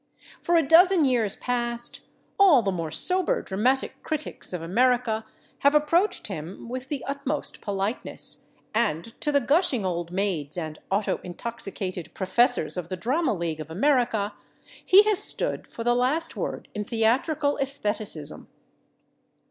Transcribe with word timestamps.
For 0.41 0.55
a 0.55 0.67
dozen 0.67 1.05
years 1.05 1.35
past 1.35 2.01
all 2.39 2.63
the 2.63 2.71
more 2.71 2.89
sober 2.89 3.43
dramatic 3.43 4.01
critics 4.01 4.51
of 4.51 4.59
America 4.63 5.27
have 5.59 5.75
approached 5.75 6.25
him 6.25 6.67
with 6.67 6.87
the 6.87 7.03
utmost 7.03 7.61
politeness, 7.61 8.45
and 8.73 9.03
to 9.21 9.31
the 9.31 9.39
gushing 9.39 9.85
old 9.85 10.11
maids 10.11 10.57
and 10.57 10.79
auto 10.89 11.19
intoxicated 11.23 12.15
professors 12.15 12.77
of 12.77 12.89
the 12.89 12.97
Drama 12.97 13.35
League 13.35 13.59
of 13.59 13.69
America 13.69 14.33
he 14.83 15.03
has 15.03 15.19
stood 15.19 15.67
for 15.67 15.83
the 15.83 15.93
last 15.95 16.35
word 16.35 16.67
in 16.73 16.83
theatrical 16.83 17.59
æstheticism. 17.61 18.47